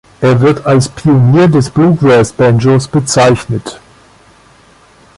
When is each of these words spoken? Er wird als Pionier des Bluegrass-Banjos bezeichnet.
Er 0.19 0.41
wird 0.41 0.65
als 0.65 0.89
Pionier 0.89 1.47
des 1.47 1.69
Bluegrass-Banjos 1.69 2.87
bezeichnet. 2.87 3.79